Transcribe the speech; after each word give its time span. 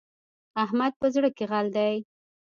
احمد 0.63 0.93
په 1.01 1.07
زړه 1.15 1.29
کې 1.37 1.45
غل 1.51 1.67
دی. 1.77 1.93